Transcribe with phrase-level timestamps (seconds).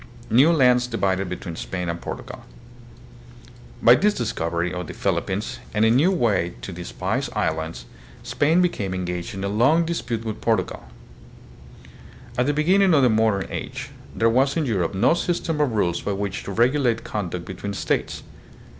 [0.31, 2.43] New Lands Divided between Spain and Portugal.
[3.83, 7.85] By this discovery of the Philippines and a new way to the Spice Islands,
[8.23, 10.85] Spain became engaged in a long dispute with Portugal.
[12.35, 16.01] At the beginning of the modern age, there was in Europe no system of rules
[16.01, 18.23] by which to regulate conduct between states.